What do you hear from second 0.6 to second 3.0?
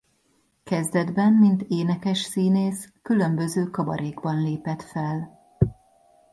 Kezdetben mint énekes-színész